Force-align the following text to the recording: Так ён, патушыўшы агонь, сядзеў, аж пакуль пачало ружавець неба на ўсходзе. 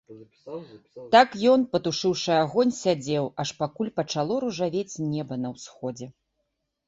Так 1.15 1.35
ён, 1.51 1.65
патушыўшы 1.75 2.31
агонь, 2.43 2.73
сядзеў, 2.77 3.29
аж 3.43 3.49
пакуль 3.61 3.93
пачало 3.99 4.33
ружавець 4.45 4.99
неба 5.13 5.35
на 5.45 5.49
ўсходзе. 5.55 6.07